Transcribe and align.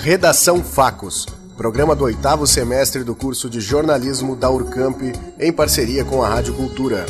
Redação 0.00 0.62
Facos, 0.62 1.26
programa 1.56 1.92
do 1.92 2.04
oitavo 2.04 2.46
semestre 2.46 3.02
do 3.02 3.16
curso 3.16 3.50
de 3.50 3.60
jornalismo 3.60 4.36
da 4.36 4.48
Urcamp, 4.48 5.02
em 5.40 5.52
parceria 5.52 6.04
com 6.04 6.22
a 6.22 6.28
Rádio 6.28 6.54
Cultura. 6.54 7.04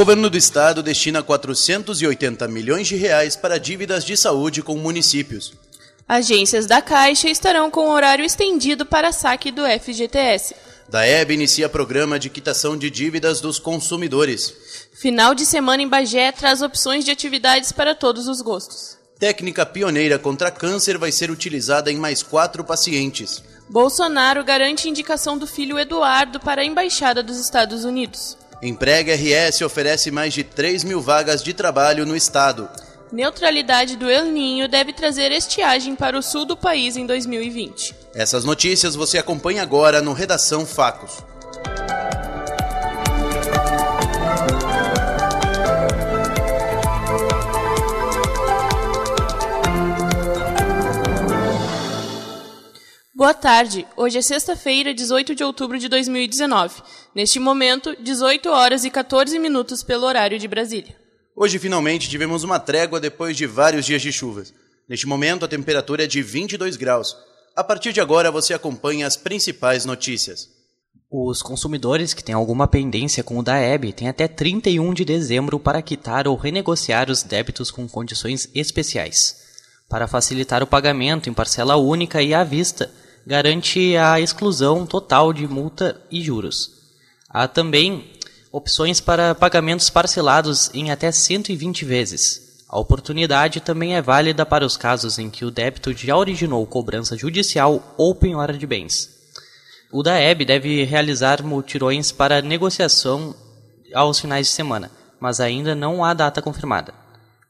Governo 0.00 0.30
do 0.30 0.38
Estado 0.38 0.82
destina 0.82 1.22
480 1.22 2.48
milhões 2.48 2.88
de 2.88 2.96
reais 2.96 3.36
para 3.36 3.58
dívidas 3.58 4.02
de 4.02 4.16
saúde 4.16 4.62
com 4.62 4.74
municípios. 4.78 5.52
Agências 6.08 6.64
da 6.64 6.80
Caixa 6.80 7.28
estarão 7.28 7.70
com 7.70 7.90
horário 7.90 8.24
estendido 8.24 8.86
para 8.86 9.12
saque 9.12 9.52
do 9.52 9.60
FGTS. 9.60 10.56
Daeb 10.88 11.34
inicia 11.34 11.68
programa 11.68 12.18
de 12.18 12.30
quitação 12.30 12.78
de 12.78 12.88
dívidas 12.88 13.42
dos 13.42 13.58
consumidores. 13.58 14.54
Final 14.94 15.34
de 15.34 15.44
semana 15.44 15.82
em 15.82 15.88
Bagé 15.88 16.32
traz 16.32 16.62
opções 16.62 17.04
de 17.04 17.10
atividades 17.10 17.70
para 17.70 17.94
todos 17.94 18.26
os 18.26 18.40
gostos. 18.40 18.96
Técnica 19.18 19.66
pioneira 19.66 20.18
contra 20.18 20.50
câncer 20.50 20.96
vai 20.96 21.12
ser 21.12 21.30
utilizada 21.30 21.92
em 21.92 21.98
mais 21.98 22.22
quatro 22.22 22.64
pacientes. 22.64 23.42
Bolsonaro 23.68 24.42
garante 24.44 24.88
indicação 24.88 25.36
do 25.36 25.46
filho 25.46 25.78
Eduardo 25.78 26.40
para 26.40 26.62
a 26.62 26.64
Embaixada 26.64 27.22
dos 27.22 27.38
Estados 27.38 27.84
Unidos. 27.84 28.38
Emprega 28.62 29.14
RS 29.14 29.62
oferece 29.62 30.10
mais 30.10 30.34
de 30.34 30.44
3 30.44 30.84
mil 30.84 31.00
vagas 31.00 31.42
de 31.42 31.54
trabalho 31.54 32.04
no 32.04 32.14
estado. 32.14 32.68
Neutralidade 33.10 33.96
do 33.96 34.08
El 34.08 34.26
Ninho 34.26 34.68
deve 34.68 34.92
trazer 34.92 35.32
estiagem 35.32 35.96
para 35.96 36.16
o 36.16 36.22
sul 36.22 36.44
do 36.44 36.56
país 36.56 36.96
em 36.96 37.06
2020. 37.06 37.94
Essas 38.14 38.44
notícias 38.44 38.94
você 38.94 39.16
acompanha 39.18 39.62
agora 39.62 40.02
no 40.02 40.12
Redação 40.12 40.66
Facos. 40.66 41.24
Boa 53.20 53.34
tarde. 53.34 53.86
Hoje 53.98 54.16
é 54.16 54.22
sexta-feira, 54.22 54.94
18 54.94 55.34
de 55.34 55.44
outubro 55.44 55.78
de 55.78 55.90
2019. 55.90 56.80
Neste 57.14 57.38
momento, 57.38 57.94
18 58.00 58.48
horas 58.48 58.82
e 58.86 58.90
14 58.90 59.38
minutos 59.38 59.82
pelo 59.82 60.06
horário 60.06 60.38
de 60.38 60.48
Brasília. 60.48 60.96
Hoje 61.36 61.58
finalmente 61.58 62.08
tivemos 62.08 62.44
uma 62.44 62.58
trégua 62.58 62.98
depois 62.98 63.36
de 63.36 63.46
vários 63.46 63.84
dias 63.84 64.00
de 64.00 64.10
chuvas. 64.10 64.54
Neste 64.88 65.06
momento 65.06 65.44
a 65.44 65.48
temperatura 65.48 66.04
é 66.04 66.06
de 66.06 66.22
22 66.22 66.78
graus. 66.78 67.14
A 67.54 67.62
partir 67.62 67.92
de 67.92 68.00
agora 68.00 68.30
você 68.30 68.54
acompanha 68.54 69.06
as 69.06 69.18
principais 69.18 69.84
notícias. 69.84 70.48
Os 71.10 71.42
consumidores 71.42 72.14
que 72.14 72.24
têm 72.24 72.34
alguma 72.34 72.66
pendência 72.66 73.22
com 73.22 73.38
o 73.38 73.42
DAEB 73.42 73.92
têm 73.92 74.08
até 74.08 74.26
31 74.26 74.94
de 74.94 75.04
dezembro 75.04 75.60
para 75.60 75.82
quitar 75.82 76.26
ou 76.26 76.36
renegociar 76.36 77.10
os 77.10 77.22
débitos 77.22 77.70
com 77.70 77.86
condições 77.86 78.48
especiais. 78.54 79.36
Para 79.90 80.08
facilitar 80.08 80.62
o 80.62 80.66
pagamento 80.66 81.28
em 81.28 81.34
parcela 81.34 81.76
única 81.76 82.22
e 82.22 82.32
à 82.32 82.42
vista, 82.42 82.90
garante 83.26 83.96
a 83.96 84.20
exclusão 84.20 84.86
total 84.86 85.32
de 85.32 85.46
multa 85.46 86.00
e 86.10 86.22
juros. 86.22 86.70
Há 87.28 87.46
também 87.46 88.12
opções 88.52 89.00
para 89.00 89.34
pagamentos 89.34 89.88
parcelados 89.88 90.70
em 90.74 90.90
até 90.90 91.12
120 91.12 91.84
vezes. 91.84 92.64
A 92.68 92.78
oportunidade 92.78 93.60
também 93.60 93.96
é 93.96 94.02
válida 94.02 94.46
para 94.46 94.64
os 94.64 94.76
casos 94.76 95.18
em 95.18 95.28
que 95.28 95.44
o 95.44 95.50
débito 95.50 95.92
já 95.92 96.16
originou 96.16 96.66
cobrança 96.66 97.16
judicial 97.16 97.94
ou 97.96 98.14
penhora 98.14 98.56
de 98.56 98.66
bens. 98.66 99.10
O 99.92 100.04
DAEB 100.04 100.44
deve 100.44 100.84
realizar 100.84 101.42
mutirões 101.42 102.12
para 102.12 102.40
negociação 102.40 103.34
aos 103.92 104.20
finais 104.20 104.46
de 104.46 104.52
semana, 104.52 104.90
mas 105.18 105.40
ainda 105.40 105.74
não 105.74 106.04
há 106.04 106.14
data 106.14 106.40
confirmada. 106.40 106.94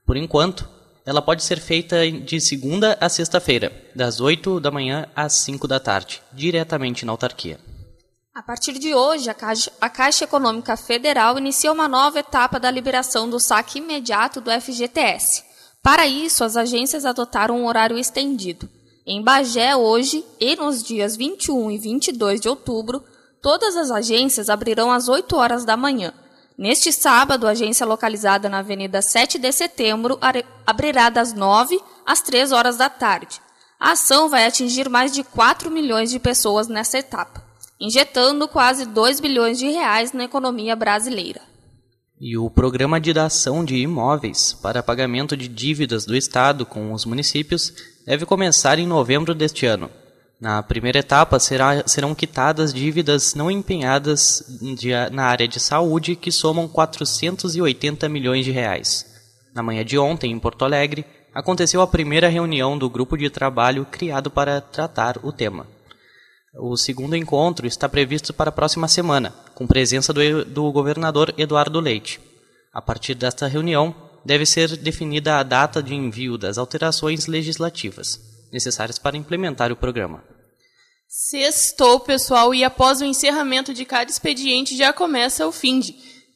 Por 0.07 0.17
enquanto, 0.17 0.67
ela 1.11 1.21
pode 1.21 1.43
ser 1.43 1.59
feita 1.59 2.09
de 2.09 2.41
segunda 2.41 2.97
a 3.01 3.09
sexta-feira, 3.09 3.73
das 3.97 4.21
8 4.21 4.61
da 4.61 4.71
manhã 4.71 5.09
às 5.17 5.33
5 5.39 5.67
da 5.67 5.81
tarde, 5.81 6.23
diretamente 6.33 7.05
na 7.05 7.11
autarquia. 7.11 7.59
A 8.33 8.41
partir 8.41 8.75
de 8.75 8.95
hoje, 8.95 9.29
a 9.29 9.35
Caixa, 9.35 9.73
a 9.81 9.91
Caixa, 9.91 10.23
Econômica 10.23 10.77
Federal 10.77 11.37
inicia 11.37 11.73
uma 11.73 11.89
nova 11.89 12.21
etapa 12.21 12.61
da 12.61 12.71
liberação 12.71 13.29
do 13.29 13.41
saque 13.41 13.81
imediato 13.81 14.41
do 14.41 14.53
FGTS. 14.53 15.43
Para 15.83 16.07
isso, 16.07 16.45
as 16.45 16.57
agências 16.57 17.05
adotaram 17.05 17.61
um 17.61 17.67
horário 17.67 17.99
estendido. 17.99 18.71
Em 19.05 19.21
Bagé, 19.21 19.75
hoje 19.75 20.25
e 20.39 20.55
nos 20.55 20.81
dias 20.81 21.17
21 21.17 21.73
e 21.73 21.79
22 21.79 22.41
de 22.41 22.49
outubro, 22.49 23.03
todas 23.43 23.77
as 23.77 23.91
agências 23.91 24.49
abrirão 24.49 24.93
às 24.93 25.09
8 25.09 25.37
horas 25.37 25.65
da 25.65 25.77
manhã 25.77 26.15
Neste 26.61 26.93
sábado, 26.93 27.47
a 27.47 27.53
agência 27.53 27.87
localizada 27.87 28.47
na 28.47 28.59
Avenida 28.59 29.01
7 29.01 29.39
de 29.39 29.51
Setembro 29.51 30.19
abrirá 30.67 31.09
das 31.09 31.33
9 31.33 31.81
às 32.05 32.21
3 32.21 32.53
horas 32.53 32.77
da 32.77 32.91
tarde. 32.91 33.41
A 33.81 33.93
ação 33.93 34.29
vai 34.29 34.45
atingir 34.45 34.87
mais 34.87 35.11
de 35.11 35.25
4 35.25 35.71
milhões 35.71 36.11
de 36.11 36.19
pessoas 36.19 36.69
nessa 36.69 36.99
etapa, 36.99 37.43
injetando 37.81 38.47
quase 38.47 38.85
2 38.85 39.21
bilhões 39.21 39.59
de 39.59 39.71
reais 39.71 40.13
na 40.13 40.25
economia 40.25 40.77
brasileira. 40.77 41.41
E 42.21 42.37
o 42.37 42.51
programa 42.51 43.01
de 43.01 43.15
dação 43.15 43.65
de 43.65 43.77
imóveis 43.77 44.53
para 44.53 44.83
pagamento 44.83 45.35
de 45.35 45.49
dívidas 45.49 46.05
do 46.05 46.15
Estado 46.15 46.67
com 46.67 46.93
os 46.93 47.07
municípios 47.07 47.73
deve 48.05 48.27
começar 48.27 48.79
em 48.79 48.87
novembro 48.87 49.35
deste 49.35 49.65
ano. 49.65 49.91
Na 50.41 50.63
primeira 50.63 51.01
etapa, 51.01 51.39
será, 51.39 51.87
serão 51.87 52.15
quitadas 52.15 52.73
dívidas 52.73 53.35
não 53.35 53.51
empenhadas 53.51 54.43
de, 54.79 54.89
na 55.13 55.25
área 55.25 55.47
de 55.47 55.61
saúde, 55.61 56.17
que 56.17 56.33
somam 56.33 56.67
480 56.67 58.09
milhões 58.09 58.47
de 58.47 58.51
reais. 58.51 59.05
Na 59.55 59.63
manhã 59.63 59.85
de 59.85 59.99
ontem, 59.99 60.33
em 60.33 60.39
Porto 60.39 60.65
Alegre, 60.65 61.05
aconteceu 61.35 61.83
a 61.83 61.87
primeira 61.87 62.27
reunião 62.29 62.79
do 62.79 62.89
grupo 62.89 63.19
de 63.19 63.29
trabalho 63.29 63.85
criado 63.85 64.31
para 64.31 64.63
tratar 64.63 65.19
o 65.23 65.31
tema. 65.31 65.67
O 66.59 66.75
segundo 66.75 67.15
encontro 67.15 67.67
está 67.67 67.87
previsto 67.87 68.33
para 68.33 68.49
a 68.49 68.53
próxima 68.53 68.89
semana, 68.89 69.35
com 69.55 69.67
presença 69.67 70.11
do, 70.11 70.45
do 70.47 70.73
governador 70.73 71.35
Eduardo 71.37 71.79
Leite. 71.81 72.19
A 72.73 72.81
partir 72.81 73.15
desta 73.15 73.47
reunião, 73.47 73.95
deve 74.25 74.47
ser 74.47 74.75
definida 74.79 75.39
a 75.39 75.43
data 75.43 75.83
de 75.83 75.95
envio 75.95 76.39
das 76.39 76.57
alterações 76.57 77.27
legislativas 77.27 78.30
necessárias 78.53 78.99
para 78.99 79.17
implementar 79.17 79.73
o 79.73 79.77
programa. 79.77 80.23
Sextou, 81.09 81.99
pessoal, 81.99 82.55
e 82.55 82.63
após 82.63 83.01
o 83.01 83.05
encerramento 83.05 83.75
de 83.75 83.85
cada 83.85 84.11
expediente 84.11 84.77
já 84.77 84.93
começa 84.93 85.47
o 85.47 85.51
FIND. 85.51 85.91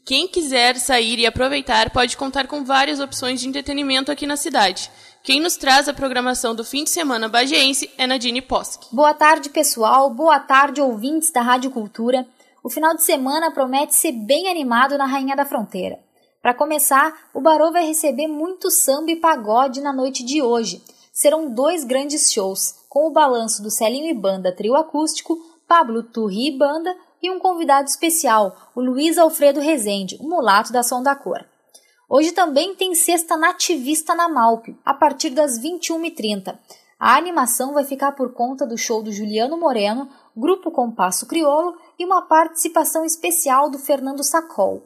Quem 0.04 0.26
quiser 0.26 0.76
sair 0.76 1.19
e 1.19 1.26
aproveitar 1.26 1.91
pode 1.91 2.16
contar 2.16 2.47
com 2.47 2.64
várias 2.64 2.98
opções 3.00 3.41
de 3.41 3.48
entretenimento 3.48 4.10
aqui 4.10 4.26
na 4.26 4.36
cidade. 4.36 4.91
Quem 5.22 5.41
nos 5.41 5.56
traz 5.56 5.88
a 5.88 5.94
programação 5.94 6.54
do 6.54 6.64
fim 6.64 6.84
de 6.84 6.91
semana 6.91 7.28
bagiense 7.28 7.91
é 7.97 8.06
Nadine 8.06 8.42
Posk. 8.42 8.92
Boa 8.92 9.14
tarde, 9.14 9.48
pessoal. 9.48 10.10
Boa 10.10 10.41
tarde, 10.41 10.82
ouvintes 10.82 11.31
da 11.31 11.41
Rádio 11.41 11.70
Cultura. 11.70 12.26
O 12.62 12.69
final 12.69 12.94
de 12.94 13.04
semana 13.04 13.50
promete 13.50 13.94
ser 13.94 14.12
bem 14.12 14.48
animado 14.48 14.98
na 14.98 15.06
Rainha 15.06 15.36
da 15.36 15.46
Fronteira. 15.46 15.98
Para 16.42 16.52
começar, 16.52 17.31
o 17.32 17.41
Barô 17.41 17.72
vai 17.72 17.86
receber 17.86 18.26
muito 18.26 18.70
samba 18.70 19.12
e 19.12 19.16
pagode 19.16 19.81
na 19.81 19.92
noite 19.92 20.22
de 20.25 20.42
hoje 20.42 20.82
serão 21.14 21.48
dois 21.48 21.84
grandes 21.84 22.32
shows, 22.32 22.75
com 22.88 23.06
o 23.06 23.12
balanço 23.12 23.62
do 23.62 23.70
Celinho 23.70 24.10
e 24.10 24.14
Banda 24.14 24.54
Trio 24.54 24.75
Acústico, 24.75 25.38
Pablo 25.66 26.02
Turri 26.02 26.48
e 26.48 26.58
Banda 26.58 26.94
e 27.22 27.30
um 27.30 27.38
convidado 27.38 27.88
especial, 27.88 28.54
o 28.75 28.80
Luiz 28.80 29.16
Alfredo 29.16 29.60
Rezende, 29.60 30.19
o 30.20 30.28
mulato 30.28 30.72
da 30.72 30.82
Som 30.82 31.02
da 31.02 31.14
Cor. 31.14 31.42
Hoje 32.08 32.32
também 32.32 32.75
tem 32.75 32.94
Sexta 32.94 33.37
Nativista 33.37 34.14
na 34.14 34.28
Malpe, 34.28 34.76
a 34.84 34.93
partir 34.93 35.31
das 35.31 35.58
21h30. 35.58 36.58
A 36.99 37.16
animação 37.16 37.72
vai 37.72 37.84
ficar 37.84 38.12
por 38.12 38.32
conta 38.34 38.66
do 38.66 38.76
show 38.76 39.02
do 39.02 39.12
Juliano 39.12 39.56
Moreno, 39.56 40.08
Grupo 40.37 40.70
Compasso 40.70 41.26
Criolo 41.26 41.76
e 41.99 42.05
uma 42.05 42.22
participação 42.22 43.05
especial 43.05 43.70
do 43.70 43.78
Fernando 43.78 44.22
Sacol. 44.22 44.82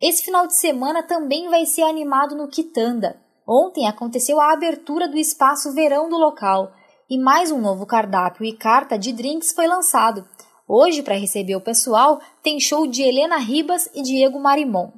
Esse 0.00 0.24
final 0.24 0.46
de 0.46 0.56
semana 0.56 1.02
também 1.02 1.48
vai 1.48 1.66
ser 1.66 1.82
animado 1.82 2.36
no 2.36 2.48
Quitanda. 2.48 3.20
Ontem 3.50 3.88
aconteceu 3.88 4.38
a 4.38 4.52
abertura 4.52 5.08
do 5.08 5.16
espaço 5.16 5.72
verão 5.72 6.10
do 6.10 6.18
local 6.18 6.70
e 7.08 7.18
mais 7.18 7.50
um 7.50 7.58
novo 7.58 7.86
cardápio 7.86 8.44
e 8.44 8.52
carta 8.52 8.98
de 8.98 9.10
drinks 9.10 9.54
foi 9.54 9.66
lançado. 9.66 10.28
Hoje, 10.68 11.02
para 11.02 11.16
receber 11.16 11.56
o 11.56 11.60
pessoal, 11.62 12.20
tem 12.42 12.60
show 12.60 12.86
de 12.86 13.02
Helena 13.02 13.38
Ribas 13.38 13.88
e 13.94 14.02
Diego 14.02 14.38
Marimon. 14.38 14.90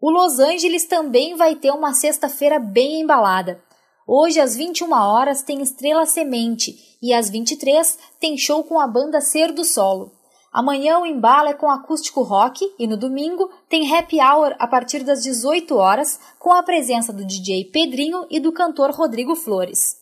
O 0.00 0.10
Los 0.10 0.38
Angeles 0.38 0.86
também 0.86 1.36
vai 1.36 1.54
ter 1.54 1.70
uma 1.70 1.92
sexta-feira 1.92 2.58
bem 2.58 3.02
embalada. 3.02 3.62
Hoje, 4.06 4.40
às 4.40 4.56
21 4.56 4.90
horas, 4.94 5.42
tem 5.42 5.60
Estrela 5.60 6.06
Semente 6.06 6.74
e 7.02 7.12
às 7.12 7.28
23 7.28 7.98
tem 8.18 8.38
show 8.38 8.64
com 8.64 8.80
a 8.80 8.86
banda 8.86 9.20
Ser 9.20 9.52
do 9.52 9.64
Solo. 9.64 10.12
Amanhã 10.52 10.98
o 10.98 11.06
embalo 11.06 11.48
é 11.48 11.54
com 11.54 11.70
acústico 11.70 12.22
rock 12.22 12.64
e 12.78 12.86
no 12.86 12.96
domingo 12.96 13.50
tem 13.68 13.94
happy 13.94 14.20
hour 14.20 14.54
a 14.58 14.66
partir 14.66 15.04
das 15.04 15.22
18 15.22 15.76
horas 15.76 16.18
com 16.38 16.52
a 16.52 16.62
presença 16.62 17.12
do 17.12 17.26
DJ 17.26 17.64
Pedrinho 17.72 18.26
e 18.30 18.40
do 18.40 18.52
cantor 18.52 18.90
Rodrigo 18.90 19.36
Flores. 19.36 19.96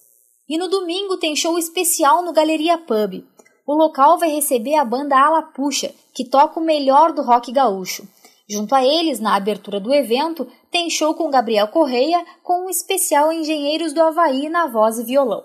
E 0.49 0.59
no 0.59 0.69
domingo 0.69 1.17
tem 1.17 1.35
show 1.35 1.59
especial 1.59 2.23
no 2.23 2.33
Galeria 2.33 2.79
Pub. 2.79 3.25
O 3.67 3.75
local 3.75 4.19
vai 4.19 4.29
receber 4.29 4.77
a 4.77 4.85
banda 4.85 5.19
Ala 5.19 5.43
Puxa, 5.43 5.95
que 6.13 6.29
toca 6.29 6.61
o 6.61 6.65
melhor 6.65 7.13
do 7.13 7.23
rock 7.23 7.51
gaúcho. 7.51 8.07
Junto 8.49 8.75
a 8.75 8.85
eles, 8.85 9.21
na 9.21 9.35
abertura 9.37 9.81
do 9.81 9.93
evento, 9.93 10.47
tem 10.71 10.91
show 10.91 11.15
com 11.15 11.31
Gabriel 11.31 11.69
Correia, 11.69 12.23
com 12.43 12.67
um 12.67 12.71
especial 12.71 13.33
Engenheiros 13.33 13.95
do 13.95 14.03
Havaí 14.03 14.51
na 14.51 14.67
voz 14.67 14.99
e 14.99 15.05
violão. 15.05 15.45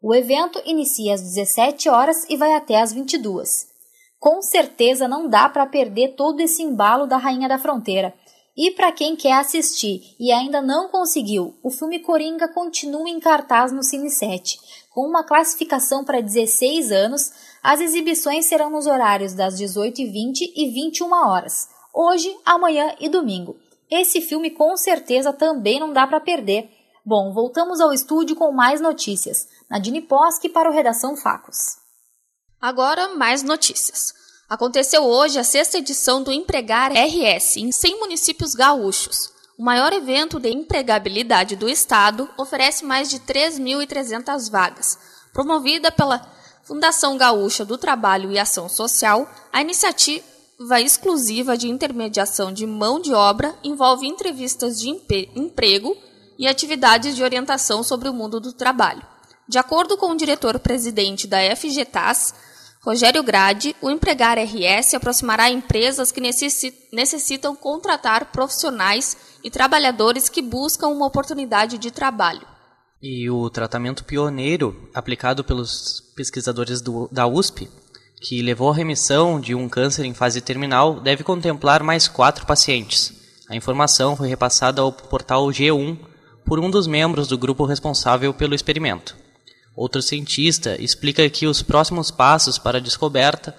O 0.00 0.14
evento 0.14 0.62
inicia 0.64 1.14
às 1.14 1.22
17 1.22 1.88
horas 1.88 2.24
e 2.30 2.36
vai 2.36 2.52
até 2.54 2.80
às 2.80 2.92
22. 2.92 3.75
Com 4.18 4.42
certeza 4.42 5.06
não 5.06 5.28
dá 5.28 5.48
para 5.48 5.66
perder 5.66 6.14
todo 6.16 6.40
esse 6.40 6.62
embalo 6.62 7.06
da 7.06 7.16
Rainha 7.16 7.48
da 7.48 7.58
Fronteira. 7.58 8.14
E 8.56 8.70
para 8.70 8.90
quem 8.90 9.14
quer 9.14 9.34
assistir 9.34 10.14
e 10.18 10.32
ainda 10.32 10.62
não 10.62 10.88
conseguiu, 10.88 11.54
o 11.62 11.70
filme 11.70 12.00
Coringa 12.00 12.48
continua 12.48 13.08
em 13.08 13.20
cartaz 13.20 13.70
no 13.70 13.82
Cine 13.82 14.10
7. 14.10 14.58
Com 14.90 15.06
uma 15.06 15.24
classificação 15.24 16.04
para 16.04 16.22
16 16.22 16.90
anos, 16.90 17.30
as 17.62 17.80
exibições 17.80 18.46
serão 18.46 18.70
nos 18.70 18.86
horários 18.86 19.34
das 19.34 19.60
18h20 19.60 20.52
e 20.56 20.70
21 20.70 21.12
horas 21.12 21.76
hoje, 21.96 22.36
amanhã 22.44 22.94
e 23.00 23.08
domingo. 23.08 23.56
Esse 23.90 24.20
filme 24.20 24.50
com 24.50 24.76
certeza 24.76 25.32
também 25.32 25.80
não 25.80 25.94
dá 25.94 26.06
para 26.06 26.20
perder. 26.20 26.68
Bom, 27.04 27.32
voltamos 27.32 27.80
ao 27.80 27.92
estúdio 27.92 28.36
com 28.36 28.52
mais 28.52 28.80
notícias. 28.80 29.48
Nadine 29.70 30.02
Poski 30.02 30.50
para 30.50 30.68
o 30.68 30.72
Redação 30.72 31.16
Facos. 31.16 31.85
Agora, 32.60 33.14
mais 33.14 33.42
notícias. 33.42 34.14
Aconteceu 34.48 35.04
hoje 35.04 35.38
a 35.38 35.44
sexta 35.44 35.78
edição 35.78 36.22
do 36.22 36.32
Empregar 36.32 36.90
RS 36.92 37.56
em 37.56 37.70
100 37.70 38.00
municípios 38.00 38.54
gaúchos. 38.54 39.30
O 39.58 39.62
maior 39.62 39.92
evento 39.92 40.38
de 40.38 40.50
empregabilidade 40.50 41.54
do 41.54 41.68
estado 41.68 42.28
oferece 42.36 42.84
mais 42.84 43.10
de 43.10 43.20
3.300 43.20 44.50
vagas. 44.50 44.98
Promovida 45.32 45.92
pela 45.92 46.26
Fundação 46.64 47.16
Gaúcha 47.16 47.64
do 47.64 47.76
Trabalho 47.76 48.32
e 48.32 48.38
Ação 48.38 48.68
Social, 48.68 49.28
a 49.52 49.60
iniciativa 49.60 50.24
exclusiva 50.80 51.56
de 51.56 51.68
intermediação 51.68 52.52
de 52.52 52.66
mão 52.66 52.98
de 52.98 53.12
obra 53.12 53.54
envolve 53.62 54.06
entrevistas 54.06 54.80
de 54.80 54.88
emprego 55.34 55.96
e 56.38 56.46
atividades 56.46 57.14
de 57.14 57.22
orientação 57.22 57.82
sobre 57.82 58.08
o 58.08 58.14
mundo 58.14 58.40
do 58.40 58.52
trabalho. 58.52 59.02
De 59.48 59.58
acordo 59.58 59.96
com 59.96 60.10
o 60.10 60.16
diretor-presidente 60.16 61.26
da 61.26 61.38
FGTAS, 61.54 62.34
Rogério 62.86 63.20
Grade, 63.24 63.74
o 63.82 63.90
Empregar 63.90 64.38
RS 64.38 64.94
aproximará 64.94 65.50
empresas 65.50 66.12
que 66.12 66.20
necessitam 66.20 67.56
contratar 67.56 68.26
profissionais 68.26 69.16
e 69.42 69.50
trabalhadores 69.50 70.28
que 70.28 70.40
buscam 70.40 70.86
uma 70.86 71.04
oportunidade 71.04 71.78
de 71.78 71.90
trabalho. 71.90 72.46
E 73.02 73.28
o 73.28 73.50
tratamento 73.50 74.04
pioneiro 74.04 74.88
aplicado 74.94 75.42
pelos 75.42 76.00
pesquisadores 76.14 76.80
do, 76.80 77.08
da 77.10 77.26
USP 77.26 77.68
que 78.20 78.40
levou 78.40 78.70
à 78.70 78.74
remissão 78.74 79.40
de 79.40 79.54
um 79.54 79.68
câncer 79.68 80.04
em 80.04 80.14
fase 80.14 80.40
terminal, 80.40 81.00
deve 81.00 81.22
contemplar 81.22 81.82
mais 81.82 82.08
quatro 82.08 82.46
pacientes. 82.46 83.12
A 83.48 83.56
informação 83.56 84.16
foi 84.16 84.28
repassada 84.28 84.80
ao 84.80 84.92
portal 84.92 85.46
G1 85.48 85.98
por 86.44 86.58
um 86.58 86.70
dos 86.70 86.86
membros 86.86 87.28
do 87.28 87.36
grupo 87.36 87.64
responsável 87.64 88.32
pelo 88.32 88.54
experimento. 88.54 89.25
Outro 89.76 90.00
cientista 90.00 90.80
explica 90.80 91.28
que 91.28 91.46
os 91.46 91.60
próximos 91.60 92.10
passos 92.10 92.58
para 92.58 92.78
a 92.78 92.80
descoberta 92.80 93.54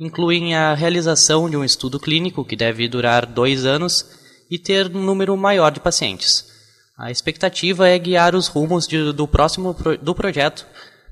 incluem 0.00 0.54
a 0.54 0.72
realização 0.74 1.50
de 1.50 1.58
um 1.58 1.64
estudo 1.64 2.00
clínico 2.00 2.44
que 2.44 2.56
deve 2.56 2.88
durar 2.88 3.26
dois 3.26 3.66
anos 3.66 4.06
e 4.50 4.58
ter 4.58 4.86
um 4.86 5.02
número 5.02 5.36
maior 5.36 5.70
de 5.70 5.80
pacientes. 5.80 6.46
A 6.96 7.10
expectativa 7.10 7.86
é 7.86 7.98
guiar 7.98 8.34
os 8.34 8.48
rumos 8.48 8.86
de, 8.86 9.12
do 9.12 9.28
próximo 9.28 9.74
pro, 9.74 9.98
do 9.98 10.14
projeto 10.14 10.66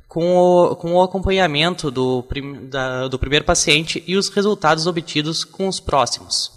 com 0.08 0.34
o, 0.34 0.76
com 0.76 0.94
o 0.94 1.02
acompanhamento 1.02 1.90
do, 1.90 2.22
prim, 2.22 2.66
da, 2.68 3.08
do 3.08 3.18
primeiro 3.18 3.44
paciente 3.44 4.02
e 4.06 4.16
os 4.16 4.30
resultados 4.30 4.86
obtidos 4.86 5.44
com 5.44 5.68
os 5.68 5.78
próximos. 5.78 6.55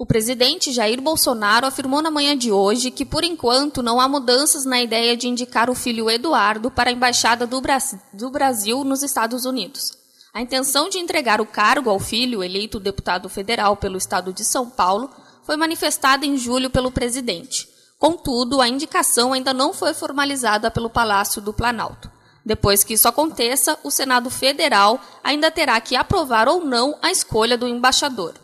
O 0.00 0.06
presidente 0.06 0.70
Jair 0.70 1.02
Bolsonaro 1.02 1.66
afirmou 1.66 2.00
na 2.00 2.08
manhã 2.08 2.38
de 2.38 2.52
hoje 2.52 2.88
que, 2.88 3.04
por 3.04 3.24
enquanto, 3.24 3.82
não 3.82 4.00
há 4.00 4.06
mudanças 4.06 4.64
na 4.64 4.80
ideia 4.80 5.16
de 5.16 5.26
indicar 5.26 5.68
o 5.68 5.74
filho 5.74 6.08
Eduardo 6.08 6.70
para 6.70 6.88
a 6.88 6.92
embaixada 6.92 7.44
do, 7.48 7.60
Bra 7.60 7.78
do 8.12 8.30
Brasil 8.30 8.84
nos 8.84 9.02
Estados 9.02 9.44
Unidos. 9.44 9.90
A 10.32 10.40
intenção 10.40 10.88
de 10.88 10.98
entregar 10.98 11.40
o 11.40 11.46
cargo 11.46 11.90
ao 11.90 11.98
filho, 11.98 12.44
eleito 12.44 12.78
deputado 12.78 13.28
federal 13.28 13.76
pelo 13.76 13.98
estado 13.98 14.32
de 14.32 14.44
São 14.44 14.70
Paulo, 14.70 15.10
foi 15.42 15.56
manifestada 15.56 16.24
em 16.24 16.38
julho 16.38 16.70
pelo 16.70 16.92
presidente. 16.92 17.68
Contudo, 17.98 18.60
a 18.60 18.68
indicação 18.68 19.32
ainda 19.32 19.52
não 19.52 19.72
foi 19.72 19.92
formalizada 19.94 20.70
pelo 20.70 20.88
Palácio 20.88 21.42
do 21.42 21.52
Planalto. 21.52 22.08
Depois 22.46 22.84
que 22.84 22.94
isso 22.94 23.08
aconteça, 23.08 23.76
o 23.82 23.90
Senado 23.90 24.30
Federal 24.30 25.00
ainda 25.24 25.50
terá 25.50 25.80
que 25.80 25.96
aprovar 25.96 26.46
ou 26.46 26.64
não 26.64 26.96
a 27.02 27.10
escolha 27.10 27.58
do 27.58 27.66
embaixador. 27.66 28.34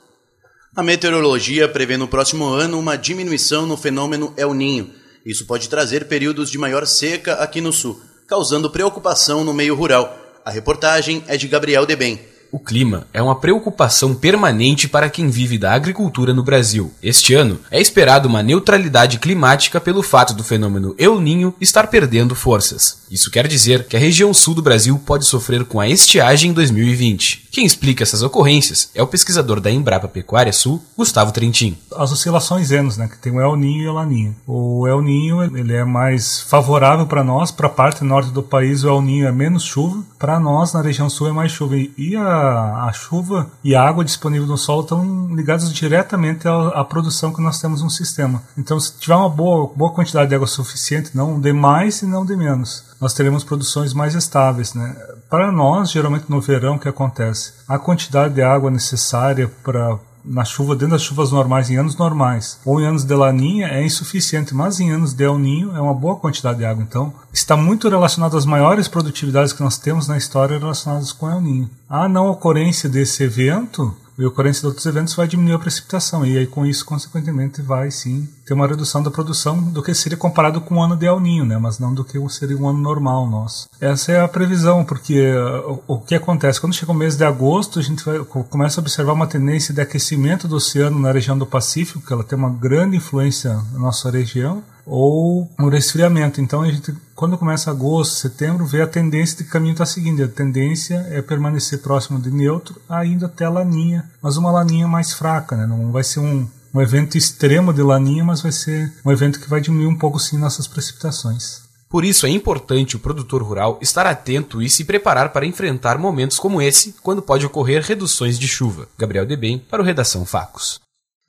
A 0.76 0.82
meteorologia 0.82 1.68
prevê 1.68 1.96
no 1.96 2.08
próximo 2.08 2.46
ano 2.48 2.80
uma 2.80 2.96
diminuição 2.96 3.64
no 3.64 3.76
fenômeno 3.76 4.34
El 4.36 4.52
Ninho. 4.52 4.90
Isso 5.24 5.46
pode 5.46 5.68
trazer 5.68 6.08
períodos 6.08 6.50
de 6.50 6.58
maior 6.58 6.84
seca 6.84 7.34
aqui 7.34 7.60
no 7.60 7.72
sul, 7.72 8.02
causando 8.26 8.68
preocupação 8.68 9.44
no 9.44 9.54
meio 9.54 9.76
rural. 9.76 10.18
A 10.44 10.50
reportagem 10.50 11.22
é 11.28 11.36
de 11.36 11.46
Gabriel 11.46 11.86
Debem. 11.86 12.18
O 12.54 12.58
clima 12.60 13.08
é 13.12 13.20
uma 13.20 13.34
preocupação 13.34 14.14
permanente 14.14 14.86
para 14.86 15.10
quem 15.10 15.28
vive 15.28 15.58
da 15.58 15.72
agricultura 15.72 16.32
no 16.32 16.44
Brasil. 16.44 16.92
Este 17.02 17.34
ano 17.34 17.58
é 17.68 17.80
esperado 17.80 18.28
uma 18.28 18.44
neutralidade 18.44 19.18
climática 19.18 19.80
pelo 19.80 20.04
fato 20.04 20.32
do 20.32 20.44
fenômeno 20.44 20.94
El 20.96 21.20
Ninho 21.20 21.52
estar 21.60 21.88
perdendo 21.88 22.32
forças. 22.36 23.02
Isso 23.10 23.28
quer 23.28 23.48
dizer 23.48 23.88
que 23.88 23.96
a 23.96 24.00
região 24.00 24.32
sul 24.32 24.54
do 24.54 24.62
Brasil 24.62 24.96
pode 25.04 25.24
sofrer 25.26 25.64
com 25.64 25.80
a 25.80 25.88
estiagem 25.88 26.52
em 26.52 26.54
2020. 26.54 27.48
Quem 27.50 27.66
explica 27.66 28.04
essas 28.04 28.22
ocorrências 28.22 28.90
é 28.94 29.02
o 29.02 29.06
pesquisador 29.06 29.60
da 29.60 29.70
Embrapa 29.70 30.08
Pecuária 30.08 30.52
Sul, 30.52 30.82
Gustavo 30.96 31.32
Trentin. 31.32 31.76
As 31.96 32.12
oscilações 32.12 32.70
anos, 32.70 32.96
né, 32.96 33.08
que 33.08 33.18
tem 33.18 33.32
o 33.32 33.40
El 33.40 33.56
Ninho 33.56 33.82
e 33.82 33.88
o 33.88 33.92
Laninha. 33.92 34.34
O 34.46 34.86
El 34.86 35.02
Ninho 35.02 35.42
ele 35.42 35.72
é 35.72 35.84
mais 35.84 36.40
favorável 36.40 37.06
para 37.06 37.22
nós, 37.22 37.50
para 37.50 37.66
a 37.66 37.70
parte 37.70 38.04
norte 38.04 38.30
do 38.30 38.42
país 38.42 38.84
o 38.84 38.88
El 38.88 39.02
Ninho 39.02 39.26
é 39.26 39.32
menos 39.32 39.64
chuva, 39.64 40.02
para 40.18 40.40
nós 40.40 40.72
na 40.72 40.82
região 40.82 41.10
sul 41.10 41.28
é 41.28 41.32
mais 41.32 41.52
chuva. 41.52 41.76
E 41.76 42.16
a 42.16 42.43
a, 42.44 42.92
chuva 42.92 43.48
e 43.62 43.74
a 43.74 43.82
água 43.82 44.04
disponível 44.04 44.46
no 44.46 44.56
solo 44.56 44.82
estão 44.82 45.34
ligados 45.34 45.72
diretamente 45.72 46.46
à, 46.46 46.68
à, 46.68 46.84
produção 46.84 47.32
que 47.32 47.42
nós 47.42 47.60
temos 47.60 47.82
no 47.82 47.90
sistema. 47.90 48.42
Então, 48.56 48.78
se 48.78 48.96
tiver 48.98 49.14
uma 49.14 49.28
boa, 49.28 49.72
boa 49.74 49.92
quantidade 49.92 50.28
de 50.28 50.34
água 50.34 50.46
suficiente, 50.46 51.10
não 51.14 51.40
de 51.40 51.52
mais 51.52 52.02
e 52.02 52.06
não 52.06 52.24
de 52.24 52.36
menos, 52.36 52.84
nós 53.00 53.14
teremos 53.14 53.44
produções 53.44 53.92
mais 53.92 54.14
estáveis. 54.14 54.74
Né? 54.74 54.96
Para 55.28 55.50
nós, 55.50 55.90
geralmente 55.90 56.26
no 56.28 56.40
verão, 56.40 56.76
o 56.76 56.78
que 56.78 56.88
acontece? 56.88 57.52
A 57.68 57.78
quantidade 57.78 58.34
de 58.34 58.42
água 58.42 58.70
necessária 58.70 59.50
para 59.62 59.98
na 60.24 60.44
chuva, 60.44 60.74
dentro 60.74 60.94
das 60.94 61.02
chuvas 61.02 61.30
normais, 61.30 61.70
em 61.70 61.76
anos 61.76 61.96
normais, 61.96 62.58
ou 62.64 62.80
em 62.80 62.86
anos 62.86 63.04
de 63.04 63.14
laninha, 63.14 63.68
é 63.68 63.84
insuficiente, 63.84 64.54
mas 64.54 64.80
em 64.80 64.90
anos 64.90 65.12
de 65.12 65.24
El 65.24 65.38
Ninho 65.38 65.76
é 65.76 65.80
uma 65.80 65.94
boa 65.94 66.16
quantidade 66.16 66.58
de 66.58 66.64
água. 66.64 66.82
Então, 66.82 67.12
está 67.32 67.56
muito 67.56 67.88
relacionado 67.88 68.36
às 68.36 68.46
maiores 68.46 68.88
produtividades 68.88 69.52
que 69.52 69.62
nós 69.62 69.76
temos 69.76 70.08
na 70.08 70.16
história 70.16 70.58
relacionadas 70.58 71.12
com 71.12 71.30
El 71.30 71.40
Ninho. 71.40 71.70
A 71.88 72.08
não 72.08 72.28
ocorrência 72.28 72.88
desse 72.88 73.22
evento 73.22 73.94
e 74.18 74.24
ocorrência 74.24 74.60
de 74.60 74.66
outros 74.66 74.86
eventos 74.86 75.14
vai 75.14 75.26
diminuir 75.26 75.54
a 75.54 75.58
precipitação. 75.58 76.24
E 76.24 76.38
aí, 76.38 76.46
com 76.46 76.64
isso, 76.64 76.84
consequentemente, 76.84 77.60
vai 77.60 77.90
sim 77.90 78.28
ter 78.46 78.54
uma 78.54 78.66
redução 78.66 79.02
da 79.02 79.10
produção 79.10 79.60
do 79.60 79.82
que 79.82 79.94
seria 79.94 80.16
comparado 80.16 80.60
com 80.60 80.76
o 80.76 80.82
ano 80.82 80.96
de 80.96 81.06
El 81.06 81.20
Ninho, 81.20 81.44
né? 81.44 81.58
mas 81.58 81.78
não 81.78 81.92
do 81.92 82.04
que 82.04 82.18
seria 82.28 82.56
um 82.56 82.68
ano 82.68 82.78
normal 82.78 83.26
nosso. 83.26 83.68
Essa 83.80 84.12
é 84.12 84.20
a 84.20 84.28
previsão, 84.28 84.84
porque 84.84 85.32
uh, 85.32 85.82
o, 85.86 85.98
que 85.98 86.14
acontece? 86.14 86.60
Quando 86.60 86.74
chega 86.74 86.92
o 86.92 86.94
mês 86.94 87.16
de 87.16 87.24
agosto, 87.24 87.78
a 87.78 87.82
gente 87.82 88.04
vai, 88.04 88.18
começa 88.18 88.80
a 88.80 88.82
observar 88.82 89.12
uma 89.12 89.26
tendência 89.26 89.74
de 89.74 89.80
aquecimento 89.80 90.46
do 90.46 90.56
oceano 90.56 90.98
na 90.98 91.12
região 91.12 91.36
do 91.36 91.46
Pacífico, 91.46 92.00
que 92.00 92.12
ela 92.12 92.24
tem 92.24 92.38
uma 92.38 92.50
grande 92.50 92.96
influência 92.96 93.54
na 93.72 93.78
nossa 93.78 94.10
região 94.10 94.62
ou 94.86 95.48
um 95.58 95.68
resfriamento. 95.68 96.40
Então 96.40 96.62
a 96.62 96.70
gente, 96.70 96.94
quando 97.14 97.38
começa 97.38 97.70
agosto, 97.70 98.14
setembro, 98.14 98.66
vê 98.66 98.82
a 98.82 98.86
tendência 98.86 99.38
de 99.38 99.44
que 99.44 99.50
caminho 99.50 99.72
está 99.72 99.86
seguindo. 99.86 100.22
A 100.22 100.28
tendência 100.28 101.06
é 101.10 101.22
permanecer 101.22 101.80
próximo 101.80 102.20
de 102.20 102.30
neutro, 102.30 102.80
ainda 102.88 103.26
até 103.26 103.48
laninha, 103.48 104.10
mas 104.22 104.36
uma 104.36 104.50
laninha 104.50 104.86
mais 104.86 105.12
fraca, 105.12 105.56
né? 105.56 105.66
Não 105.66 105.90
vai 105.90 106.04
ser 106.04 106.20
um, 106.20 106.46
um 106.72 106.80
evento 106.80 107.16
extremo 107.16 107.72
de 107.72 107.82
laninha, 107.82 108.24
mas 108.24 108.42
vai 108.42 108.52
ser 108.52 108.92
um 109.04 109.10
evento 109.10 109.40
que 109.40 109.48
vai 109.48 109.60
diminuir 109.60 109.86
um 109.86 109.98
pouco 109.98 110.18
sim 110.18 110.38
nossas 110.38 110.66
precipitações. 110.66 111.64
Por 111.88 112.04
isso 112.04 112.26
é 112.26 112.30
importante 112.30 112.96
o 112.96 112.98
produtor 112.98 113.40
rural 113.40 113.78
estar 113.80 114.04
atento 114.04 114.60
e 114.60 114.68
se 114.68 114.84
preparar 114.84 115.32
para 115.32 115.46
enfrentar 115.46 115.96
momentos 115.96 116.40
como 116.40 116.60
esse, 116.60 116.92
quando 117.00 117.22
pode 117.22 117.46
ocorrer 117.46 117.84
reduções 117.84 118.36
de 118.36 118.48
chuva. 118.48 118.88
Gabriel 118.98 119.24
Debem, 119.24 119.60
para 119.60 119.80
o 119.80 119.84
Redação 119.84 120.26
Facos. 120.26 120.80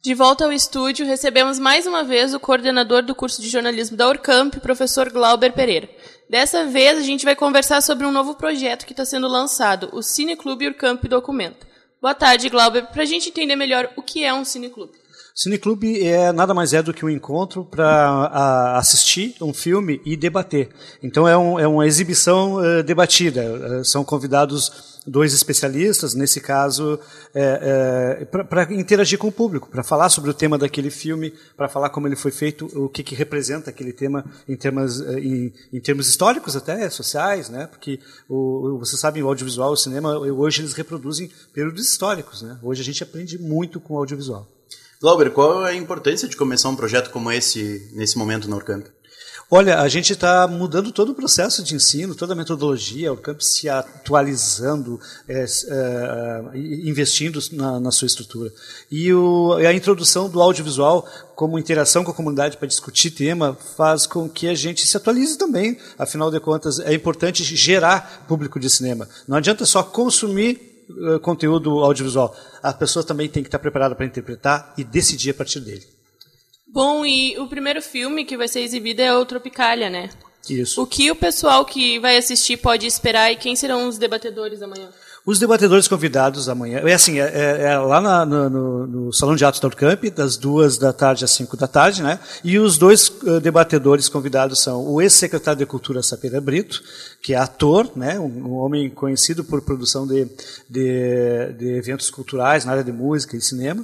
De 0.06 0.14
volta 0.14 0.46
ao 0.46 0.54
estúdio, 0.54 1.04
recebemos 1.04 1.58
mais 1.58 1.88
uma 1.88 2.04
vez 2.04 2.32
o 2.32 2.40
coordenador 2.40 3.02
do 3.02 3.16
curso 3.16 3.42
de 3.42 3.50
jornalismo 3.50 3.98
da 3.98 4.08
Urcamp, 4.08 4.54
professor 4.58 5.12
Glauber 5.12 5.52
Pereira. 5.52 5.90
Dessa 6.30 6.64
vez, 6.64 7.00
a 7.00 7.02
gente 7.02 7.26
vai 7.26 7.36
conversar 7.36 7.82
sobre 7.82 8.06
um 8.06 8.12
novo 8.12 8.36
projeto 8.36 8.86
que 8.86 8.94
está 8.94 9.04
sendo 9.04 9.28
lançado, 9.28 9.90
o 9.94 10.04
Cine 10.04 10.36
Clube 10.36 10.68
Urcamp 10.68 11.04
Documenta. 11.06 11.66
Boa 12.00 12.14
tarde, 12.14 12.50
Glauber. 12.50 12.86
Para 12.86 13.02
a 13.02 13.06
gente 13.06 13.30
entender 13.30 13.56
melhor 13.56 13.92
o 13.96 14.04
que 14.04 14.24
é 14.24 14.32
um 14.32 14.46
cineclube. 14.46 14.94
Cineclube 15.38 16.02
é 16.02 16.32
nada 16.32 16.54
mais 16.54 16.74
é 16.74 16.82
do 16.82 16.94
que 16.94 17.04
um 17.04 17.10
encontro 17.10 17.66
para 17.66 18.78
assistir 18.78 19.36
um 19.42 19.54
filme 19.54 20.02
e 20.06 20.16
debater. 20.16 20.70
Então 21.04 21.28
é, 21.28 21.38
um, 21.38 21.60
é 21.60 21.68
uma 21.68 21.86
exibição 21.86 22.56
uh, 22.56 22.82
debatida. 22.82 23.42
Uh, 23.82 23.84
são 23.84 24.06
convidados 24.06 24.96
dois 25.06 25.34
especialistas, 25.34 26.16
nesse 26.16 26.40
caso, 26.40 26.98
é, 27.34 28.18
é, 28.22 28.26
para 28.26 28.74
interagir 28.74 29.20
com 29.20 29.28
o 29.28 29.32
público, 29.32 29.70
para 29.70 29.84
falar 29.84 30.10
sobre 30.10 30.32
o 30.32 30.34
tema 30.34 30.58
daquele 30.58 30.90
filme, 30.90 31.34
para 31.56 31.68
falar 31.68 31.90
como 31.90 32.08
ele 32.08 32.16
foi 32.16 32.32
feito, 32.32 32.66
o 32.74 32.90
que, 32.90 33.04
que 33.04 33.14
representa 33.14 33.70
aquele 33.70 33.94
tema 33.94 34.26
em 34.48 34.56
termos, 34.56 35.02
em, 35.02 35.54
em 35.72 35.80
termos 35.80 36.08
históricos 36.10 36.56
até, 36.56 36.90
sociais, 36.90 37.50
né? 37.50 37.68
porque 37.68 38.00
o, 38.28 38.80
você 38.80 38.98
sabe, 38.98 39.22
o 39.22 39.28
audiovisual, 39.28 39.74
o 39.74 39.78
cinema, 39.78 40.18
hoje 40.18 40.62
eles 40.62 40.74
reproduzem 40.74 41.30
períodos 41.54 41.88
históricos. 41.88 42.42
Né? 42.42 42.58
Hoje 42.64 42.82
a 42.82 42.86
gente 42.86 43.04
aprende 43.04 43.38
muito 43.38 43.80
com 43.80 43.94
o 43.94 43.98
audiovisual. 43.98 44.55
Glauber, 45.06 45.30
qual 45.30 45.68
é 45.68 45.70
a 45.70 45.76
importância 45.76 46.28
de 46.28 46.36
começar 46.36 46.68
um 46.68 46.76
projeto 46.76 47.12
como 47.12 47.32
esse 47.32 47.92
nesse 47.94 48.18
momento 48.18 48.50
na 48.50 48.56
Urcamp? 48.56 48.88
Olha, 49.52 49.80
a 49.80 49.88
gente 49.88 50.14
está 50.14 50.48
mudando 50.48 50.92
todo 50.92 51.12
o 51.12 51.14
processo 51.14 51.64
de 51.64 51.76
ensino, 51.76 52.16
toda 52.16 52.34
a 52.34 52.36
metodologia, 52.36 53.14
o 53.14 53.18
campo 53.18 53.44
se 53.44 53.70
atualizando, 53.70 55.00
é, 55.30 55.46
é, 55.46 56.58
investindo 56.58 57.40
na, 57.52 57.80
na, 57.80 57.92
sua 57.92 58.08
estrutura. 58.08 58.52
E 58.90 59.14
o, 59.14 59.54
a 59.54 59.72
introdução 59.76 60.28
do 60.28 60.42
audiovisual 60.42 61.08
como 61.36 61.60
interação 61.60 62.04
com 62.04 62.10
a 62.10 62.16
comunidade 62.16 62.58
para 62.58 62.68
discutir 62.68 63.12
tema 63.12 63.56
faz 63.78 64.08
com 64.08 64.28
que 64.28 64.48
a 64.48 64.56
gente 64.56 64.88
se 64.88 64.98
atualize 64.98 65.38
também. 65.38 65.78
Afinal 66.00 66.32
de 66.32 66.40
contas, 66.40 66.80
é 66.80 66.96
importante 66.96 67.44
gerar 67.44 68.26
público 68.28 68.60
de 68.60 68.72
cinema. 68.72 69.08
Não 69.28 69.38
adianta 69.38 69.68
só 69.68 69.84
consumir 69.84 70.75
conteúdo 71.22 71.84
audiovisual. 71.84 72.36
A 72.62 72.74
pessoa 72.74 73.06
também 73.06 73.30
tem 73.30 73.44
que 73.44 73.48
estar 73.48 73.60
preparada 73.60 73.96
para 73.96 74.06
interpretar 74.06 74.74
e 74.78 74.84
decidir 74.84 75.32
a 75.32 75.34
partir 75.34 75.60
dele. 75.60 75.84
Bom, 76.68 77.06
e 77.06 77.38
o 77.40 77.48
primeiro 77.48 77.82
filme 77.82 78.26
que 78.26 78.36
vai 78.36 78.48
ser 78.48 78.60
exibido 78.62 79.02
é 79.02 79.16
o 79.16 79.26
Tropicália, 79.26 79.90
né? 79.90 80.10
Isso. 80.50 80.82
O 80.82 80.86
que 80.86 81.10
o 81.10 81.16
pessoal 81.16 81.66
que 81.66 82.00
vai 82.00 82.18
assistir 82.18 82.58
pode 82.58 82.86
esperar 82.86 83.32
e 83.32 83.36
quem 83.36 83.56
serão 83.56 83.88
os 83.88 83.98
debatedores 83.98 84.62
amanhã? 84.62 84.90
Os 85.26 85.40
debatedores 85.40 85.88
convidados 85.88 86.48
amanhã, 86.48 86.82
é 86.86 86.94
assim, 86.94 87.20
é, 87.20 87.24
é, 87.24 87.62
é 87.64 87.78
lá 87.80 88.00
na, 88.00 88.24
no, 88.24 88.86
no, 88.86 89.14
Salão 89.14 89.36
de 89.36 89.44
Atos 89.44 89.60
da 89.60 89.68
Urcamp, 89.68 90.04
das 90.12 90.38
duas 90.38 90.78
da 90.78 90.94
tarde 90.94 91.26
às 91.26 91.32
cinco 91.32 91.58
da 91.58 91.68
tarde, 91.68 92.04
né? 92.04 92.20
E 92.44 92.60
os 92.60 92.78
dois 92.78 93.10
uh, 93.24 93.40
debatedores 93.40 94.08
convidados 94.08 94.62
são 94.62 94.86
o 94.86 95.02
ex-secretário 95.02 95.58
de 95.58 95.66
Cultura 95.66 96.04
Sapera 96.04 96.40
Brito, 96.40 96.80
que 97.24 97.34
é 97.34 97.38
ator, 97.38 97.90
né? 97.96 98.20
Um, 98.20 98.50
um 98.50 98.54
homem 98.54 98.88
conhecido 98.88 99.44
por 99.44 99.64
produção 99.64 100.06
de, 100.06 100.28
de, 100.70 101.54
de 101.58 101.70
eventos 101.76 102.12
culturais 102.12 102.64
na 102.64 102.74
área 102.74 102.84
de 102.84 102.92
música 102.92 103.36
e 103.36 103.42
cinema, 103.42 103.84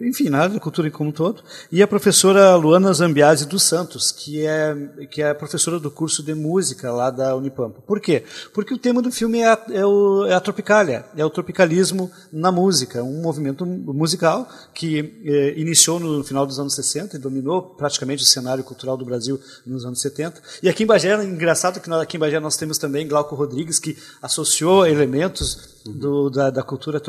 enfim, 0.00 0.28
na 0.28 0.38
área 0.38 0.54
da 0.54 0.60
cultura 0.60 0.90
como 0.90 1.10
um 1.10 1.12
todo, 1.12 1.42
e 1.70 1.82
a 1.82 1.86
professora 1.86 2.54
Luana 2.56 2.92
Zambiasi 2.92 3.46
dos 3.46 3.62
Santos, 3.62 4.10
que 4.10 4.46
é, 4.46 4.74
que 5.10 5.22
é 5.22 5.34
professora 5.34 5.78
do 5.78 5.90
curso 5.90 6.22
de 6.22 6.34
música 6.34 6.90
lá 6.92 7.10
da 7.10 7.36
Unipampa. 7.36 7.80
Por 7.86 8.00
quê? 8.00 8.24
Porque 8.54 8.74
o 8.74 8.78
tema 8.78 9.02
do 9.02 9.10
filme 9.10 9.40
é 9.40 9.48
a, 9.48 9.58
é, 9.70 9.84
o, 9.84 10.26
é 10.26 10.34
a 10.34 10.40
tropicália, 10.40 11.04
é 11.16 11.24
o 11.24 11.30
tropicalismo 11.30 12.10
na 12.32 12.50
música, 12.50 13.02
um 13.02 13.20
movimento 13.20 13.66
musical 13.66 14.48
que 14.74 15.20
eh, 15.24 15.54
iniciou 15.56 16.00
no 16.00 16.24
final 16.24 16.46
dos 16.46 16.58
anos 16.58 16.74
60 16.74 17.16
e 17.16 17.18
dominou 17.18 17.62
praticamente 17.62 18.22
o 18.22 18.26
cenário 18.26 18.64
cultural 18.64 18.96
do 18.96 19.04
Brasil 19.04 19.40
nos 19.66 19.84
anos 19.84 20.00
70. 20.00 20.40
E 20.62 20.68
aqui 20.68 20.84
em 20.84 20.86
Bagé, 20.86 21.10
é 21.10 21.24
engraçado 21.24 21.80
que 21.80 21.88
nós, 21.88 22.00
aqui 22.02 22.16
em 22.16 22.20
Bagé 22.20 22.40
nós 22.40 22.56
temos 22.56 22.78
também 22.78 23.06
Glauco 23.06 23.34
Rodrigues, 23.34 23.78
que 23.78 23.96
associou 24.22 24.86
elementos 24.86 25.79
do, 25.84 26.30
da, 26.30 26.50
da, 26.50 26.62
cultura 26.62 27.00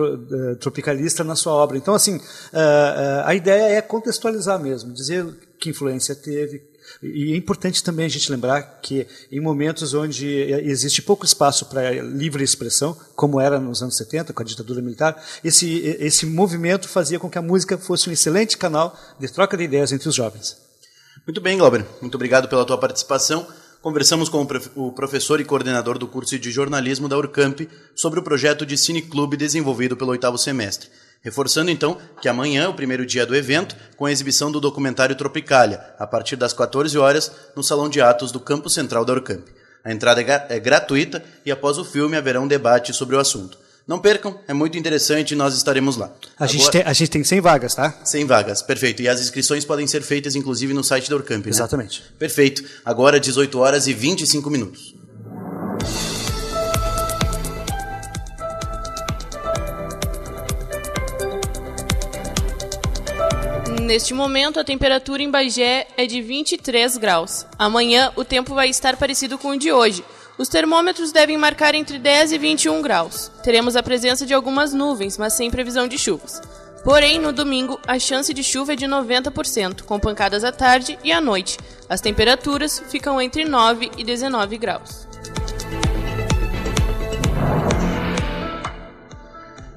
tropicalista 0.59 1.23
na 1.23 1.35
sua 1.35 1.53
obra. 1.53 1.77
Então, 1.77 1.93
assim, 1.93 2.19
a, 2.53 3.29
a 3.29 3.35
ideia 3.35 3.77
é 3.77 3.81
contextualizar 3.81 4.59
mesmo, 4.59 4.93
dizer 4.93 5.25
que 5.59 5.69
influência 5.69 6.15
teve, 6.15 6.71
e 7.01 7.33
é 7.33 7.37
importante 7.37 7.83
também 7.83 8.05
a 8.05 8.09
gente 8.09 8.31
lembrar 8.31 8.79
que 8.81 9.07
em 9.31 9.39
momentos 9.39 9.93
onde 9.93 10.27
existe 10.27 11.01
pouco 11.01 11.25
espaço 11.25 11.65
para 11.65 12.01
livre 12.01 12.43
expressão, 12.43 12.97
como 13.15 13.39
era 13.39 13.59
nos 13.59 13.81
anos 13.81 13.95
70, 13.97 14.33
com 14.33 14.41
a 14.41 14.45
ditadura 14.45 14.81
militar, 14.81 15.23
esse, 15.43 15.79
esse 15.99 16.25
movimento 16.25 16.87
fazia 16.87 17.19
com 17.19 17.29
que 17.29 17.37
a 17.37 17.41
música 17.41 17.77
fosse 17.77 18.09
um 18.09 18.13
excelente 18.13 18.57
canal 18.57 18.97
de 19.19 19.31
troca 19.31 19.55
de 19.55 19.63
ideias 19.63 19.91
entre 19.91 20.09
os 20.09 20.15
jovens. 20.15 20.57
Muito 21.25 21.39
bem, 21.39 21.57
Glauber. 21.57 21.85
Muito 22.01 22.15
obrigado 22.15 22.47
pela 22.47 22.65
tua 22.65 22.77
participação 22.77 23.47
conversamos 23.81 24.29
com 24.29 24.47
o 24.75 24.91
professor 24.91 25.41
e 25.41 25.45
coordenador 25.45 25.97
do 25.97 26.07
curso 26.07 26.38
de 26.38 26.51
jornalismo 26.51 27.09
da 27.09 27.17
Urcamp 27.17 27.61
sobre 27.95 28.19
o 28.19 28.23
projeto 28.23 28.65
de 28.65 28.77
cineclube 28.77 29.35
desenvolvido 29.35 29.97
pelo 29.97 30.11
oitavo 30.11 30.38
semestre. 30.38 30.89
Reforçando 31.23 31.71
então 31.71 31.97
que 32.21 32.29
amanhã 32.29 32.63
é 32.63 32.67
o 32.67 32.73
primeiro 32.73 33.05
dia 33.05 33.25
do 33.25 33.35
evento, 33.35 33.75
com 33.95 34.05
a 34.05 34.11
exibição 34.11 34.51
do 34.51 34.59
documentário 34.59 35.15
Tropicália, 35.15 35.79
a 35.97 36.07
partir 36.07 36.35
das 36.35 36.53
14 36.53 36.97
horas, 36.97 37.31
no 37.55 37.63
Salão 37.63 37.89
de 37.89 38.01
Atos 38.01 38.31
do 38.31 38.39
Campo 38.39 38.69
Central 38.69 39.03
da 39.05 39.13
Urcamp. 39.13 39.47
A 39.83 39.91
entrada 39.91 40.21
é, 40.21 40.47
é 40.50 40.59
gratuita 40.59 41.23
e 41.45 41.51
após 41.51 41.77
o 41.77 41.85
filme 41.85 42.15
haverá 42.15 42.39
um 42.39 42.47
debate 42.47 42.93
sobre 42.93 43.15
o 43.15 43.19
assunto. 43.19 43.57
Não 43.88 43.97
percam, 44.00 44.39
é 44.47 44.53
muito 44.53 44.77
interessante 44.77 45.31
e 45.31 45.35
nós 45.35 45.55
estaremos 45.55 45.97
lá. 45.97 46.05
A, 46.38 46.43
Agora, 46.43 46.47
gente, 46.47 46.71
tem, 46.71 46.81
a 46.83 46.93
gente 46.93 47.09
tem 47.09 47.23
100 47.23 47.41
vagas, 47.41 47.75
tá? 47.75 48.00
100 48.03 48.25
vagas, 48.25 48.61
perfeito. 48.61 49.01
E 49.01 49.09
as 49.09 49.19
inscrições 49.19 49.65
podem 49.65 49.88
ser 49.88 50.01
feitas, 50.01 50.35
inclusive, 50.35 50.73
no 50.73 50.83
site 50.83 51.09
da 51.09 51.15
Urcamp, 51.15 51.45
né? 51.45 51.50
Exatamente. 51.50 52.03
Perfeito. 52.17 52.63
Agora, 52.85 53.19
18 53.19 53.57
horas 53.59 53.88
e 53.88 53.93
25 53.93 54.50
minutos. 54.50 54.93
Neste 63.81 64.13
momento, 64.13 64.57
a 64.57 64.63
temperatura 64.63 65.21
em 65.21 65.29
Bagé 65.29 65.85
é 65.97 66.05
de 66.05 66.21
23 66.21 66.95
graus. 66.97 67.45
Amanhã, 67.59 68.13
o 68.15 68.23
tempo 68.23 68.53
vai 68.53 68.69
estar 68.69 68.95
parecido 68.95 69.38
com 69.38 69.50
o 69.50 69.59
de 69.59 69.69
hoje, 69.71 70.01
os 70.41 70.50
termômetros 70.50 71.12
devem 71.12 71.38
marcar 71.38 71.75
entre 71.75 72.00
10 72.00 72.31
e 72.31 72.38
21 72.39 72.81
graus. 72.81 73.31
Teremos 73.43 73.75
a 73.75 73.83
presença 73.83 74.25
de 74.25 74.33
algumas 74.33 74.74
nuvens, 74.74 75.15
mas 75.15 75.33
sem 75.33 75.51
previsão 75.51 75.88
de 75.88 76.00
chuvas. 76.00 76.41
Porém, 76.83 77.19
no 77.19 77.31
domingo, 77.31 77.79
a 77.86 78.00
chance 78.00 78.33
de 78.33 78.43
chuva 78.43 78.74
é 78.74 78.75
de 78.75 78.88
90%, 78.88 79.83
com 79.83 80.00
pancadas 80.00 80.43
à 80.43 80.51
tarde 80.51 80.98
e 81.03 81.12
à 81.12 81.21
noite. 81.21 81.60
As 81.88 82.01
temperaturas 82.01 82.81
ficam 82.89 83.21
entre 83.21 83.45
9 83.45 83.91
e 83.95 84.03
19 84.03 84.57
graus. 84.57 85.07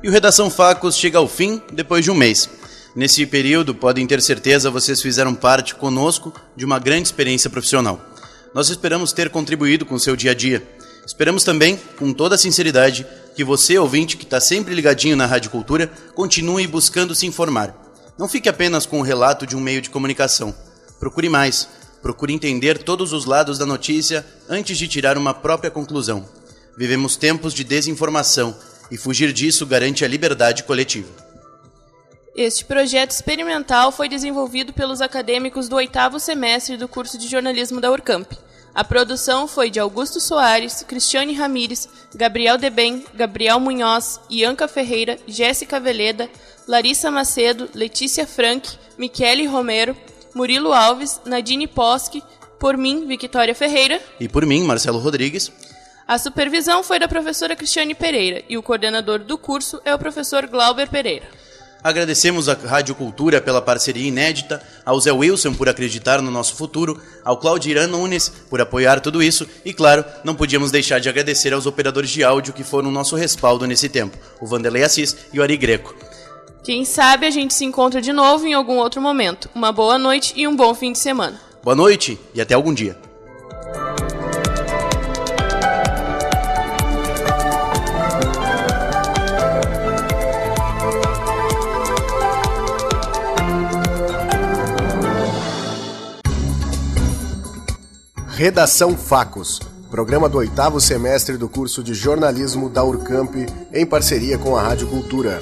E 0.03 0.09
o 0.09 0.11
Redação 0.11 0.49
Facos 0.49 0.97
chega 0.97 1.19
ao 1.19 1.29
fim 1.29 1.61
depois 1.75 2.03
de 2.03 2.11
um 2.11 2.15
mês. 2.15 2.49
Nesse 2.97 3.27
período, 3.27 3.75
podem 3.75 4.07
ter 4.07 4.23
certeza, 4.23 4.71
vocês 4.71 5.03
fizeram 5.03 5.35
parte 5.35 5.75
conosco 5.75 6.33
de 6.57 6.65
uma 6.65 6.79
grande 6.79 7.09
experiência 7.09 7.51
profissional. 7.51 8.14
Nós 8.55 8.69
esperamos 8.69 9.13
ter 9.13 9.31
contribuído 9.31 9.85
com 9.85 9.97
o 9.97 10.01
seu 10.01 10.15
dia 10.15 10.31
a 10.31 10.35
dia. 10.35 10.63
Esperamos 11.05 11.43
também, 11.43 11.77
com 11.99 12.13
toda 12.13 12.37
a 12.37 12.39
sinceridade, 12.39 13.05
que 13.35 13.43
você, 13.43 13.77
ouvinte 13.77 14.17
que 14.17 14.23
está 14.23 14.41
sempre 14.41 14.75
ligadinho 14.75 15.17
na 15.17 15.27
Rádio 15.27 15.51
Cultura, 15.51 15.91
continue 16.15 16.65
buscando 16.69 17.17
se 17.17 17.27
informar. 17.27 17.75
Não 18.17 18.29
fique 18.29 18.49
apenas 18.49 18.87
com 18.87 19.01
o 19.01 19.03
relato 19.03 19.45
de 19.45 19.57
um 19.57 19.61
meio 19.61 19.83
de 19.83 19.91
comunicação. 19.91 20.55
Procure 21.01 21.29
mais. 21.29 21.69
Procure 22.01 22.33
entender 22.33 22.79
todos 22.79 23.13
os 23.13 23.25
lados 23.25 23.59
da 23.59 23.67
notícia 23.67 24.25
antes 24.49 24.79
de 24.79 24.87
tirar 24.87 25.19
uma 25.19 25.35
própria 25.35 25.71
conclusão. 25.71 26.25
Vivemos 26.79 27.17
tempos 27.17 27.53
de 27.53 27.65
desinformação 27.65 28.57
e 28.89 28.97
fugir 28.97 29.33
disso 29.33 29.67
garante 29.67 30.05
a 30.05 30.09
liberdade 30.09 30.63
coletiva. 30.63 31.24
Este 32.35 32.65
projeto 32.65 33.13
experimental 33.13 33.93
foi 33.93 34.09
desenvolvido 34.09 34.73
pelos 34.73 35.01
acadêmicos 35.01 35.69
do 35.69 35.77
oitavo 35.77 36.19
semestre 36.19 36.77
do 36.77 36.89
curso 36.89 37.17
de 37.17 37.29
jornalismo 37.29 37.81
da 37.81 37.93
Urcamp. 37.93 38.27
A 38.75 38.83
produção 38.83 39.47
foi 39.47 39.71
de 39.71 39.79
Augusto 39.79 40.19
Soares, 40.19 40.83
Cristiane 40.83 41.33
Ramires, 41.33 41.89
Gabriel 42.13 42.59
Deben, 42.59 43.05
Gabriel 43.15 43.61
Munhoz, 43.61 44.19
Ianca 44.29 44.67
Ferreira, 44.67 45.17
Jéssica 45.29 45.79
Veleda, 45.79 46.29
Larissa 46.67 47.09
Macedo, 47.09 47.71
Letícia 47.73 48.27
Frank, 48.27 48.69
Michele 48.99 49.47
Romero, 49.47 49.97
Murilo 50.35 50.73
Alves, 50.73 51.21
Nadine 51.25 51.69
Posque, 51.69 52.21
por 52.59 52.77
mim, 52.77 53.07
Victoria 53.07 53.55
Ferreira. 53.55 54.01
E 54.19 54.29
por 54.29 54.45
mim, 54.45 54.65
Marcelo 54.65 54.99
Rodrigues. 54.99 55.53
A 56.09 56.19
supervisão 56.19 56.83
foi 56.83 56.99
da 56.99 57.07
professora 57.07 57.55
Cristiane 57.55 57.95
Pereira 57.95 58.43
e 58.49 58.59
o 58.59 58.63
coordenador 58.63 59.21
do 59.21 59.39
curso 59.39 59.81
é 59.85 59.95
o 59.95 59.99
professor 60.01 60.49
Glauber 60.49 60.89
Pereira. 60.89 61.44
Agradecemos 61.85 62.49
à 62.49 62.55
Rádio 62.55 62.95
Cultura 62.95 63.43
pela 63.43 63.61
parceria 63.61 64.09
inédita, 64.09 64.63
ao 64.87 64.99
Zé 64.99 65.13
Wilson 65.13 65.53
por 65.53 65.69
acreditar 65.69 66.23
no 66.23 66.31
nosso 66.31 66.55
futuro, 66.57 66.99
ao 67.23 67.37
Claudirã 67.37 67.87
Nunes 67.87 68.33
por 68.49 68.59
apoiar 68.59 69.01
tudo 69.01 69.23
isso 69.23 69.47
e, 69.63 69.75
claro, 69.75 70.03
não 70.25 70.35
podíamos 70.35 70.71
deixar 70.71 70.99
de 70.99 71.11
agradecer 71.11 71.53
aos 71.53 71.67
operadores 71.67 72.09
de 72.09 72.25
áudio 72.25 72.55
que 72.55 72.65
foram 72.65 72.91
nosso 72.91 73.17
respaldo 73.17 73.67
nesse 73.67 73.91
tempo, 73.91 74.17
o 74.41 74.47
Vanderlei 74.47 74.83
Assis 74.83 75.15
e 75.31 75.39
o 75.39 75.43
Ari 75.43 75.59
Greco. 75.59 75.95
Quem 76.65 76.87
sabe 76.87 77.27
a 77.27 77.31
gente 77.31 77.53
se 77.53 77.67
encontra 77.67 78.01
de 78.01 78.15
novo 78.15 78.47
em 78.47 78.55
algum 78.55 78.79
outro 78.79 79.03
momento. 79.03 79.51
Uma 79.55 79.71
boa 79.71 79.99
noite 79.99 80.33
e 80.35 80.49
um 80.49 80.57
bom 80.57 80.75
fim 80.75 80.91
de 80.91 80.99
semana. 80.99 81.39
Boa 81.63 81.77
noite 81.77 82.19
e 82.33 82.41
até 82.41 82.55
algum 82.55 82.73
dia. 82.73 83.04
Redação 98.45 98.95
Facos, 98.95 99.59
programa 99.91 100.29
do 100.29 100.37
oitavo 100.37 100.79
semestre 100.79 101.39
do 101.39 101.49
curso 101.49 101.83
de 101.83 101.95
jornalismo 101.95 102.69
da 102.69 102.85
Urcamp, 102.85 103.35
em 103.73 103.87
parceria 103.87 104.37
com 104.37 104.55
a 104.55 104.61
Rádio 104.61 104.87
Cultura. 104.87 105.41